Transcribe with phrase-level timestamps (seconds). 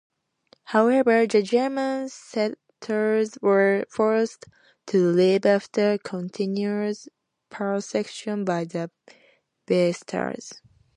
[0.63, 4.47] However, the German settlers were forced
[4.87, 7.07] to leave after continuous
[7.51, 8.89] persecution by the
[9.67, 10.59] Villistas.